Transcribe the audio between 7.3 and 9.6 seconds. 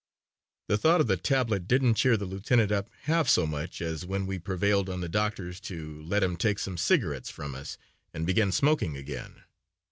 us and begin smoking again.